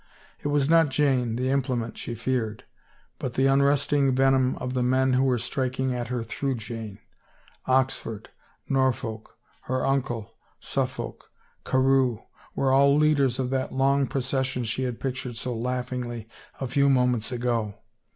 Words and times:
It 0.39 0.47
wa^ 0.47 0.67
not 0.67 0.89
Jane, 0.89 1.35
the 1.35 1.51
im 1.51 1.61
plement, 1.61 1.95
she 1.95 2.15
feared, 2.15 2.63
but 3.19 3.35
the 3.35 3.45
unresting 3.45 4.15
venom 4.15 4.55
of 4.55 4.73
the 4.73 4.81
men 4.81 5.13
who 5.13 5.21
were 5.23 5.37
striking 5.37 5.93
at 5.93 6.07
her 6.07 6.23
through 6.23 6.55
Jane; 6.55 6.97
Oxford, 7.67 8.29
Norfolk, 8.67 9.37
her 9.65 9.85
uncle, 9.85 10.33
Suffolk, 10.59 11.29
Carewe, 11.63 12.17
were 12.55 12.71
all 12.73 12.97
leaders 12.97 13.37
of 13.37 13.51
that 13.51 13.73
long 13.73 14.07
procession 14.07 14.63
she 14.63 14.85
had 14.85 14.99
pictured 14.99 15.35
so 15.35 15.55
laughingly 15.55 16.27
a 16.59 16.65
few 16.65 16.89
mo 16.89 17.05
ments 17.05 17.31
ago. 17.31 17.75